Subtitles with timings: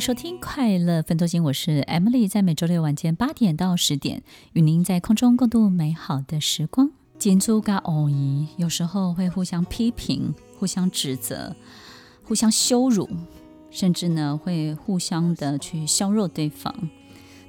[0.00, 4.22] 收听快乐分多金，我是 Emily，在每周六晚间八点到十点，
[4.54, 6.90] 与您在空中共度美好的时光。
[7.18, 11.54] 金猪跟偶姨有时候会互相批评、互相指责、
[12.24, 13.06] 互相羞辱，
[13.70, 16.74] 甚至呢会互相的去削弱对方，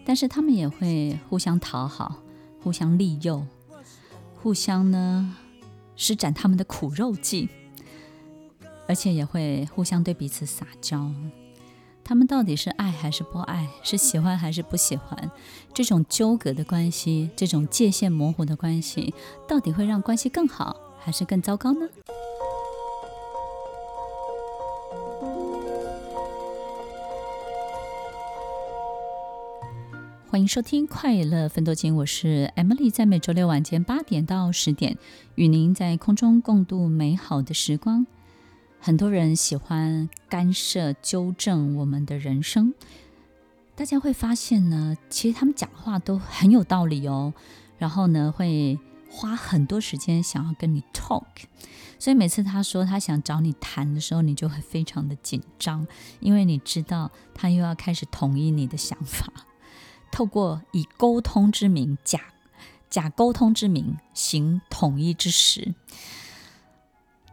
[0.03, 2.17] 但是他们也会互相讨好、
[2.61, 3.45] 互相利诱、
[4.41, 5.37] 互相呢
[5.95, 7.47] 施展他们的苦肉计，
[8.89, 11.09] 而且也会互相对彼此撒娇。
[12.03, 13.67] 他们到底是爱还是不爱？
[13.83, 15.31] 是喜欢还是不喜欢？
[15.73, 19.13] 这种纠葛的关系，这种界限模糊的关系，
[19.47, 21.87] 到底会让关系更好，还是更糟糕呢？
[30.29, 34.97] 欢迎收听《快乐分多金》，我是 Emily，在每周六晚间八点到十点，
[35.35, 38.07] 与您在空中共度美好的时光。
[38.83, 42.73] 很多人喜欢干涉、纠正我们的人生，
[43.75, 47.31] 大家会发现呢，其实他们讲话都很有道理哦。
[47.77, 51.25] 然后呢，会花很多时间想要跟你 talk，
[51.99, 55.85] 所以每次他说他想找你谈的时候，你就会非常的紧张，
[56.19, 59.31] 因为你知道他又要开始统一你的想法，
[60.11, 62.19] 透过以沟通之名假
[62.89, 65.75] 假沟通之名行统一之实。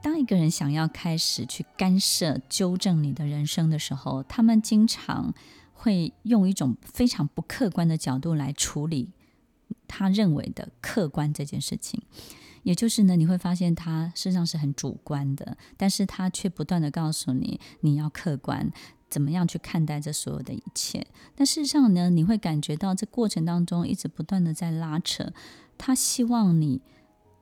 [0.00, 5.34] 当一个人想要开始去干涉、纠正你的人生的时候，他们经常
[5.72, 9.10] 会用一种非常不客观的角度来处理
[9.88, 12.00] 他认为的客观这件事情。
[12.62, 18.70] 也就是呢，你会发现他实上是很主观的，但是他却不断地告诉你，你要客观，
[19.10, 21.06] 怎么样去看待这所有的一切。
[21.34, 25.32] 但事实上呢，你会感觉到这过程当中一直不断地在拉扯，
[25.76, 26.80] 他希望你。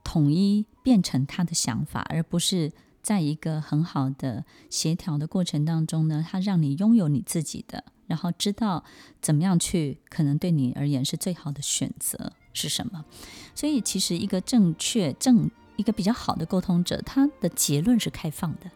[0.06, 2.70] 统一变成他的想法，而不是
[3.02, 8.84] 在一个很好的协调的过程当中呢，他让你拥有你自己的，然后知道
[9.20, 13.04] 怎么样去可能对你而言是最好的选择是什么。
[13.52, 18.70] 所以，其实一个正确、正一个比较好的沟通者，他的结论是开放的。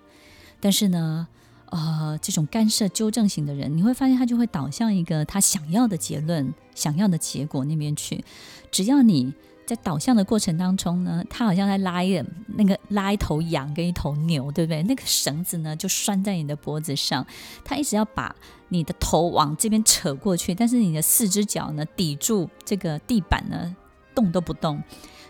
[0.58, 1.28] 但是呢，
[1.66, 8.24] 呃，这种干涉、纠正型的人，你会发现他就会导向一个他想要的结论、想要的结果那边去。
[8.72, 9.32] 只要你。
[9.70, 14.82] 在导向的过程当中呢，他好像在拉一那个拉一头羊跟一头牛，对不对？
[14.82, 17.24] 那个绳子呢就拴在你的脖子上，
[17.64, 18.34] 他一直要把
[18.70, 23.76] 你的头往这边扯过去，但是你的四只脚呢抵住这个地板呢，
[24.12, 24.82] 动都不动。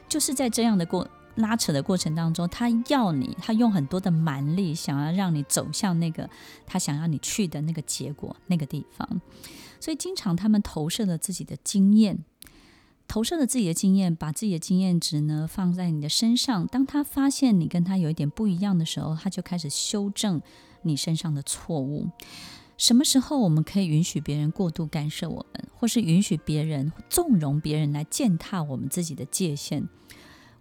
[0.08, 6.30] 就是在这样的过拉扯的过程当中，他要你，他用很多的蛮力，想要让你走向那个
[6.66, 9.20] 他想要你去的那个结果那个地方。
[9.78, 12.24] 所以经常他们投射了自己的经验。
[13.10, 16.64] 投射了自己的经验，把自己的经验值呢放在你的身上。
[16.68, 20.40] 当他发现你跟他有一点不一样的时候，他就开始修正
[20.82, 22.08] 你身上的错误。
[22.76, 29.88] 什么时候我们可以允许别人过度干涉我们，或是允许别人纵容别人来践踏我们自己的界限？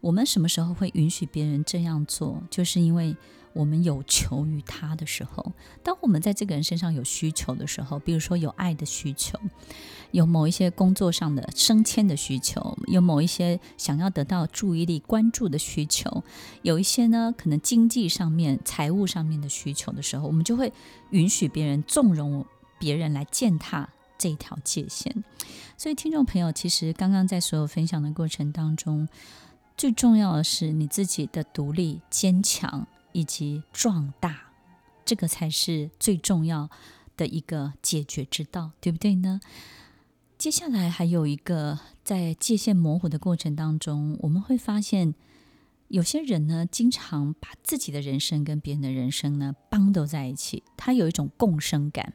[0.02, 2.44] 我们什么时候会允许别人这样做？
[2.50, 3.16] 就是因为。
[3.54, 5.52] 我们有求于他的时候，
[5.84, 9.40] 当我们在这个人身上有需求的时候，比如说有爱的需求，
[10.12, 16.24] 有某一些工作上的升迁的需求，有某一些想要得到注意力关注的需求，
[16.62, 20.72] 有一些呢可能经济上面、财务上面的需求的时候，我们就会
[21.10, 22.46] 允许别人纵容
[22.78, 23.90] 别人来践踏
[24.20, 25.24] 这一条界限。
[25.76, 29.08] 所以，听众朋友，其实刚刚在所有分享的过程当中，
[29.80, 32.86] 最重要的是你自己的独立、坚强。
[33.12, 34.52] 以及壮大，
[35.04, 36.70] 这个才是最重要
[37.18, 39.42] 的一个解决之道，对不对呢？
[40.38, 45.16] 接下来还有一个，在界限模糊的过程当中，我们会发现
[45.88, 52.14] 有些人呢，经常把自己的人生跟别人的人生呢绑都在一起，他有一种共生感，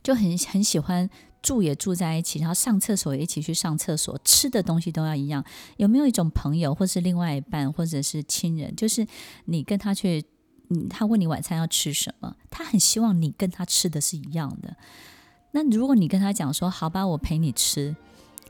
[0.00, 1.10] 就很很喜欢。
[1.42, 5.44] 住也住在一起，然后上厕所也一起去上厕所，吃的东西都要一样。
[5.76, 9.06] 有没有一种朋友，或是另外一半，或者是亲人，就是
[9.46, 10.24] 你跟他去，
[10.68, 14.76] 嗯，他问你晚餐要吃什么，他很希望你跟他吃的是一样的。
[15.50, 17.94] 那如果你跟他讲说，好吧，我陪你吃，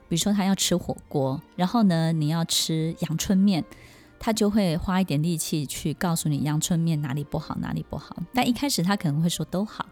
[0.08, 3.64] 比如说他要吃火锅，然后呢，你要吃阳春面，
[4.20, 8.16] 他就会花一点力气去告诉你阳春面哪里不好，哪里不好。
[8.34, 9.86] 但一开始他可能会说都好。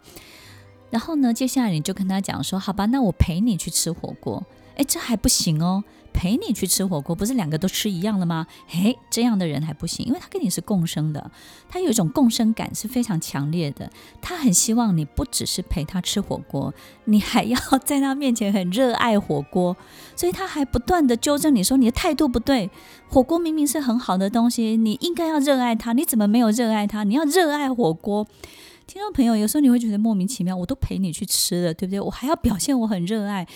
[0.91, 4.43] 然后呢，接下来你就跟他讲说，好吧，那我陪你去吃火锅。
[4.77, 5.83] 哎，这还不行哦，
[6.13, 8.47] 陪你去吃火锅，不是两个都吃一样了吗？
[8.71, 11.29] 哎，这样的人还不行，因为他跟你是共生的，
[11.67, 13.91] 他有一种共生感是非常强烈的。
[14.21, 16.73] 他很希望你不只是陪他吃火锅，
[17.03, 19.75] 你还要在他面前很热爱火锅，
[20.15, 22.69] 所以他还不断地纠正你说你的态度不对。
[23.09, 27.03] 火锅明明是很好的东西，你应该要热爱它，你怎么没有热爱它？
[27.03, 28.25] 你要热爱火锅。
[28.91, 32.01] 听众朋友，有时候你会觉得莫名其妙，我都陪你去吃了，对不对？
[32.01, 33.47] 我还要表现我很热爱，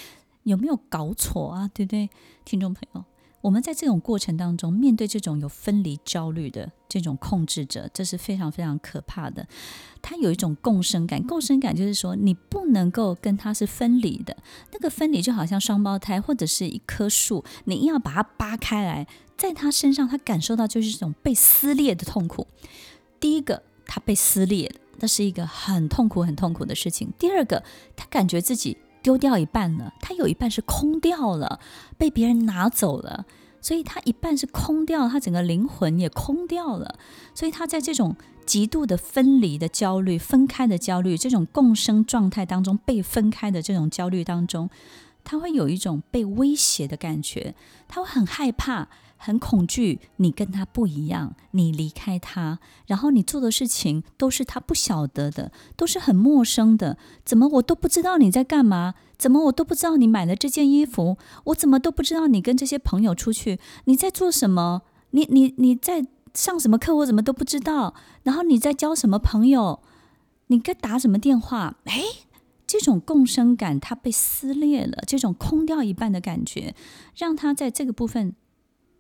[0.43, 1.69] 有没有搞错啊？
[1.73, 2.09] 对不对？
[2.45, 3.03] 听众朋友。
[3.41, 9.45] 我们在这种过程当中，面对这种有分离焦虑的这种控制者，这是非常非常可怕的。
[10.01, 14.37] 他有一种共生感， 共生感就是说，你不能够跟他是分离的。
[14.71, 19.05] 那个分离就好像双胞胎或者是一棵树，你硬要把它扒开来，
[19.35, 22.47] 在他身上，他感受到就是这种被撕裂的痛苦。
[23.19, 27.11] 第一个，他被撕裂，那是一个很痛苦、很痛苦的事情。
[27.17, 27.63] 第二个，
[27.95, 28.77] 他感觉自己。
[29.05, 31.59] 丢掉一半了，他有一半是空掉了，
[31.95, 33.27] 被别人拿走了，
[33.61, 36.97] 所以他一半是空掉，他整个灵魂也空掉了，
[37.35, 38.15] 所以他在这种
[38.47, 44.71] 极度的分离的焦虑、分开的焦虑、这种共生状态当中被分开的这种焦虑当中，
[45.23, 47.53] 他会有一种被威胁的感觉，
[47.87, 48.87] 他会很害怕。
[49.25, 56.99] 很恐惧，你跟他不一样，你离开他，然后你做的事情都是他不晓得的，都是很陌生的。
[57.25, 58.93] 怎么我都不知道你在干嘛？
[59.17, 61.17] 怎么我都不知道你买了这件衣服？
[61.45, 63.59] 我怎么都不知道你跟这些朋友出去？
[63.85, 64.83] 你在做什么？
[65.09, 66.05] 你你你在
[66.35, 66.95] 上什么课？
[66.97, 67.95] 我怎么都不知道？
[68.21, 69.79] 然后你在交什么朋友？
[70.47, 71.77] 你该打什么电话？
[71.85, 72.03] 诶，
[72.67, 76.75] 这种共生感它被撕裂了，这种空掉一半的感觉，
[77.17, 78.35] 让他在这个部分。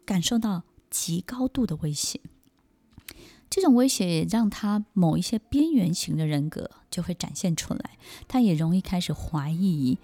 [0.05, 2.21] 感受到极高度的威胁，
[3.49, 7.91] 这种威胁也让他某一些边缘型的人格就会展现出来。
[8.27, 9.97] 他也容易开始怀疑，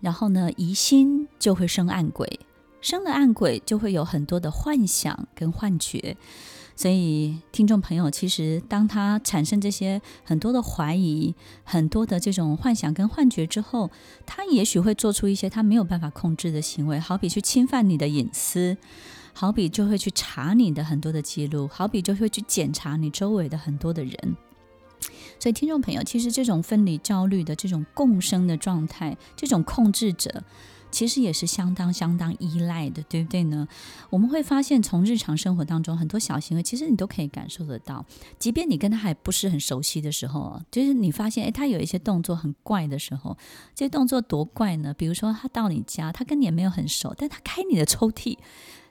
[0.00, 2.40] 然后呢，疑心就会生暗鬼，
[2.80, 6.16] 生了暗鬼就会有很多的幻想跟幻觉。
[6.78, 13.90] 所以，听众朋友，其实当他产生这些很多的怀疑、很多的这种幻想跟幻觉之后，
[14.26, 18.76] 他也许会做出一些他没有办法控制的行为，好比去侵犯你的隐私。
[19.38, 24.36] 好比就会去查你的很多的记录，好比就会去检查你周围的很多的人。
[25.38, 30.42] 所以，听众朋友，其实这种分离焦虑的这种共生的状态，这种控制者，
[30.96, 33.68] 其实也是相当相当依赖的，对不对呢？
[34.08, 38.02] 我们会发现，从日常生活当中很多小行为，其实你都可以感受得到。
[38.38, 43.36] 即便你跟他还不是很熟悉的时候，就是你发现，诶，他有一些动作很怪的时候，
[43.74, 44.94] 这些动作多怪呢？
[44.94, 48.38] 比如说，他到你家，他跟你也没有很熟，但他开你的抽屉。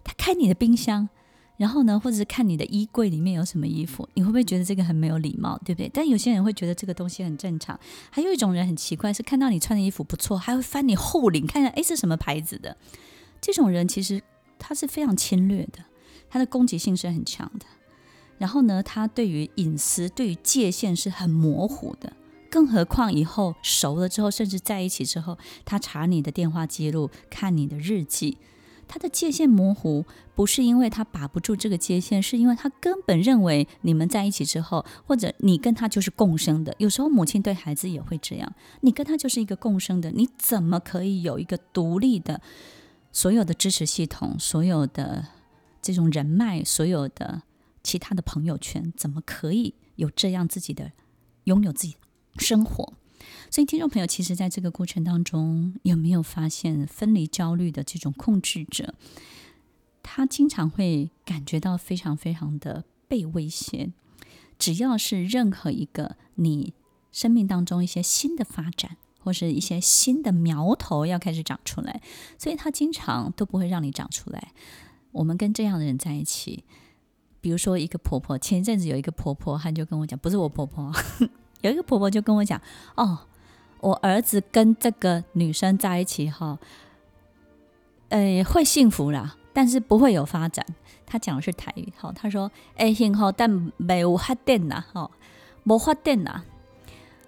[0.03, 1.09] 他开你的冰箱，
[1.57, 5.89] 然后呢，或者是看你的衣柜里面有什么衣服，你会不会觉得这个很没有礼貌，对不对？
[5.93, 7.79] 但有些人会觉得这个东西很正常。
[8.09, 12.75] 还有一种人很奇怪，是看到你穿的衣服不错，还会翻你后领，看看哎，是什么牌子的。
[13.39, 14.21] 这种人其实
[14.59, 15.79] 他是非常侵略的，
[16.29, 17.65] 他的攻击性是很强的。
[18.37, 22.11] 然后呢，他对于隐私、对于界限是很模糊的。
[22.49, 28.37] 更何况以后熟了之后，甚至在一起之后，他查你的电话记录，看你的日记。
[28.87, 30.05] 他的界限模糊，
[30.35, 36.73] 不是因为他把不住这个界限，是因为他根本认为你们在一起之后，或者你跟他就是共生的。
[36.77, 42.41] 有时候母亲对孩子也会这样，你跟他就是一个共生的，你怎么可以有一个独立的
[43.11, 45.25] 所有的支持系统、所有的
[45.81, 47.43] 这种人脉、所有的
[47.83, 48.93] 其他的朋友圈？
[48.95, 50.91] 怎么可以有这样自己的
[51.45, 51.95] 拥有自己
[52.37, 52.93] 生活？
[53.49, 58.93] 所以，听众朋友，其实在这个过程当中，有没有发现分离焦虑的这种控制者，
[60.03, 63.91] 他经常会感觉到非常非常的被威胁。
[64.57, 66.73] 只要是任何一个你
[67.11, 72.01] 生命当中一些新的发展，或是一些新的苗头要开始长出来，
[72.37, 74.53] 所以他经常都不会让你长出来。
[75.11, 76.63] 我们跟这样的人在一起，
[77.41, 80.93] 比如说一个婆婆，前一阵子有一个婆婆，她就跟我讲，不是我婆婆。
[81.65, 82.61] 有一个婆婆就跟我讲
[82.95, 83.17] ：“哦，
[83.79, 86.59] 我儿子跟这个女生在一起哈，
[88.09, 90.63] 呃，会幸福啦，但是不会有发展。”
[91.07, 95.09] 他讲的是台语，哈，他说：“哎，幸福但没有发展呐，哈，
[95.63, 96.43] 没发展呐。”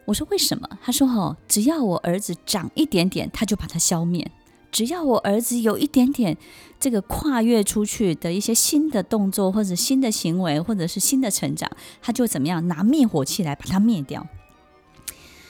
[0.06, 4.24] 我说：“为什么？”他说：“哈，只要我儿子长一点点，他就把他消灭；
[4.78, 6.38] 只要我儿子有一点点
[6.80, 11.68] 这个跨越出去的一些新的动作，或者新的行为，或者是新的成长，
[12.00, 14.28] 他就怎么样拿灭火器来把它灭掉。”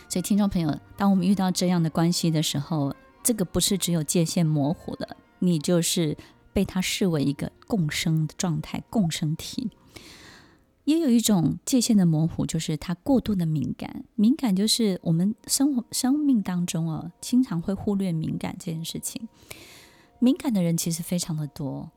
[0.07, 6.15] 所以，听众朋友，当我们遇到这样的关系的时候，这个不是只有界限模糊了，你就是
[6.53, 9.72] 被他视为一个共生的状态、共生体。
[10.88, 14.06] 也有一种界限的模糊，就是他过度的敏感。
[14.15, 19.27] 敏感就是我们生活生命当中啊，经常会忽略敏感这件事情。
[20.20, 21.91] 敏感的人其实非常的多，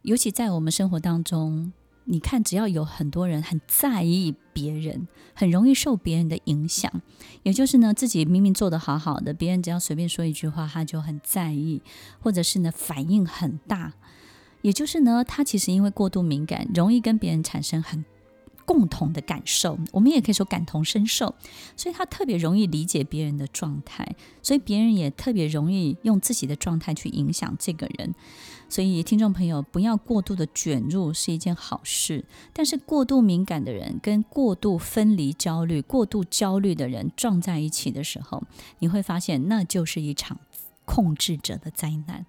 [0.00, 1.72] 尤其在我们生活当中。
[2.04, 6.90] 你看，只要有很多人很在意别人，很容易受别人的影响。
[7.44, 11.82] 也就是呢，自己明明做得好好的，别人只要随便说一句话，他就很在意，
[12.18, 13.92] 或者是呢反应很大。
[14.62, 18.04] 也就是呢，他其实因为过度敏感，容易跟别人产生很
[18.70, 21.34] 共同的感受，我们也可以说感同身受，
[21.76, 28.14] 所以他特别容易理解别人的状态，所以别人也特别容易用自己的状态去影响这个人。
[28.68, 38.44] 所以听众朋友不要过度的卷入是一件好事，但是过度敏感的人跟过度分离焦虑、过度焦虑的人撞在一起的时候，
[38.78, 40.38] 你会发现那就是一场
[40.84, 42.24] 控制者的灾难。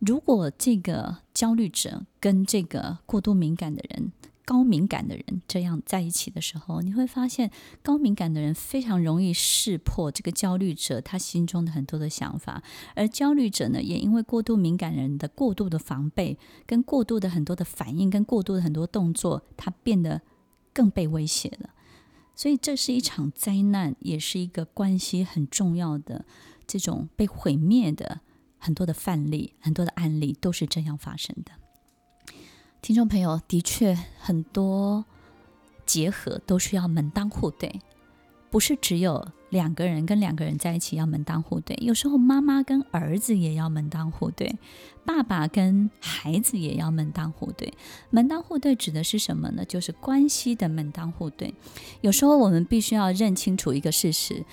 [0.00, 4.10] 如果这个焦虑者跟这个过度敏感的人，
[4.50, 7.52] 高敏感的人这样在一起的时候，你会发现
[7.84, 12.60] 高敏感的人非常容易识破这个焦虑者他心中的很多的想法，
[12.96, 20.20] 而焦虑者呢，也因为过度敏感人的过度的防备，跟过度的很多的反应，跟过度的很多动作，他变得
[20.72, 21.70] 更被威胁了。
[22.34, 26.24] 所以这是一场灾难，也是一个关系很重要的
[26.66, 28.18] 这种被毁灭的
[28.58, 31.52] 很多的范例，很多的案例都是这样发生的。
[32.82, 35.04] 听众朋友，的确很多
[35.84, 37.80] 结合都需要门当户对，
[38.50, 44.56] 不是只有两个人跟两个人在一起要门当户对，有时候妈妈跟儿子也要门当户对，
[45.04, 47.70] 爸爸跟孩子也要门当户对。
[48.08, 49.62] 门当户对指的是什么呢？
[49.66, 51.54] 就是关系的门当户对。
[52.00, 54.46] 有时候我们必须要认清楚一个事实，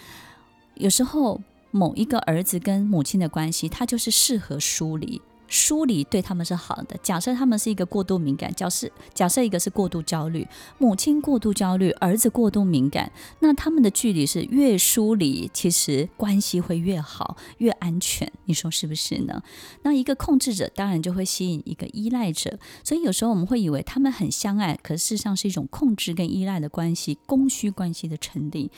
[0.76, 1.42] 有时候
[1.72, 5.22] 某一个儿子跟母亲的关系，他就是适合疏离。
[5.48, 6.98] 疏离对他们是好的。
[7.02, 18.32] 假设他们是一个过度敏感，假设假设一个是过度焦虑，母亲过度焦虑，儿子过度敏感，那他们的距离是越疏离，其实关系会越好，越安全。
[18.46, 19.42] 你说是不是呢？
[19.84, 28.72] 那一个控制者当然就会吸引一个依赖者，所以有时候我们会以为他们很相爱，可事实上是一种控制跟依赖的关系，供需关系的成立。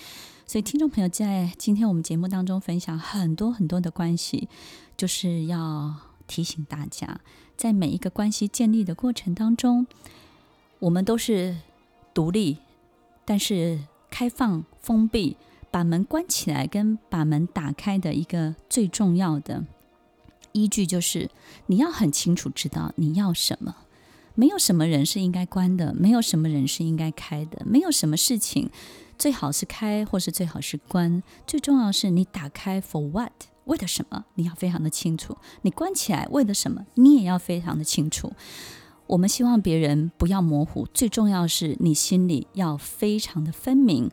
[0.45, 4.49] 所以听众朋友在今天我们节目当中分享很多很多的关系，
[4.97, 6.08] 就是要。
[6.29, 7.19] 提醒大家，
[7.57, 9.87] 在每一个关系建立的过程当中，
[10.77, 11.57] 我们都是
[12.13, 12.59] 独立，
[13.25, 13.79] 但是
[14.11, 15.35] 开放、封闭、
[15.71, 19.65] 把门关起来跟把门打开的一个最重要的
[20.51, 21.31] 依据，就是
[21.65, 23.75] 你要很清楚知道你要什么。
[24.35, 28.69] 没有什么人是应该关的，没有什么人是应该开的，没有什么事情
[29.17, 31.21] 最好是开，或是最好是关。
[31.45, 33.33] 最重要是你打开 for what？
[33.69, 34.25] 为了什么？
[34.33, 35.37] 你要非常的清楚。
[35.61, 36.85] 你关起来为了什么？
[36.95, 38.33] 你也要非常的清楚。
[39.05, 44.09] 我们希望别人不要模糊，最重要是你心里要非常的分明。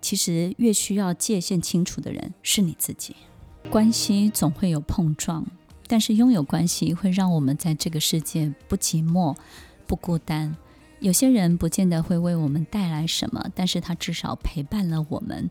[0.00, 3.16] 其实越需要界限清楚的人是你自己。
[3.70, 5.46] 关系总会有碰撞，
[5.86, 9.36] 但是拥有关系会让我们在这个世界不寂寞、
[9.86, 10.56] 不孤单。
[11.00, 15.48] 有些人不见得会为我们带来什么，但是他至少陪伴了我们。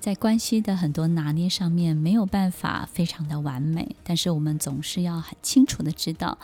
[0.00, 6.38] 在关系的很多拿捏上面，没有办法非常的完美，但是我们总是要很清楚的知道，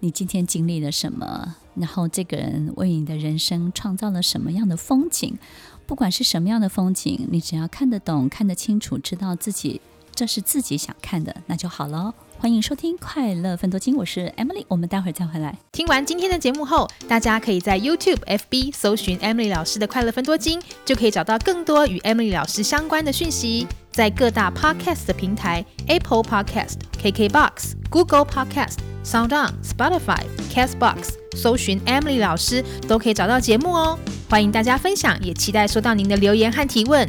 [0.00, 5.38] 你今天经历了什么，然后这个人为你的人生创造了什么样的风景。
[5.86, 9.80] 不管是什么样的风景，你只要看得懂、看得清楚，知道自己
[10.18, 12.12] 这是自己想看的，那就好了。
[12.40, 15.56] 欢迎收听《快乐分多金》，我是 Emily，我们待会儿再回来。
[15.70, 23.68] 听完今天的节目后，大家可以在 YouTube、FB 搜寻 Emily 老师的《快乐分多金》，就可以找到更多与 Emily 老师相关的讯息。
[23.92, 33.96] 在各大 Podcast 的平台，Apple Podcast、KKBox、Google Podcast、SoundOn、Spotify、Castbox 搜寻 Emily 老师，都可以找到节目哦。
[34.28, 37.08] 欢迎大家分享，也期待收到您的留言和提问。